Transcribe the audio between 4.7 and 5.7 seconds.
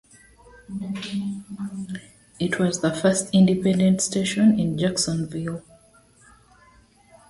Jacksonville.